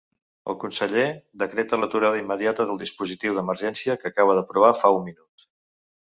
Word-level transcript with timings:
El 0.51 0.55
conseller 0.61 1.03
decreta 1.43 1.79
l'aturada 1.81 2.21
immediata 2.21 2.65
del 2.71 2.81
dispositiu 2.85 3.37
d'emergència 3.37 3.99
que 4.01 4.09
acaba 4.13 4.39
d'aprovar 4.41 4.75
fa 4.83 4.95
un 4.99 5.07
minut. 5.13 5.49